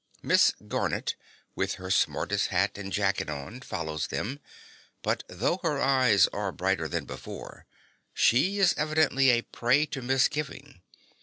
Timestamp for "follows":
3.61-4.07